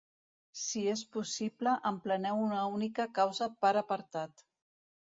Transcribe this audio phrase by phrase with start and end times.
[0.61, 4.51] Si és possible, empleneu una única causa per apartat.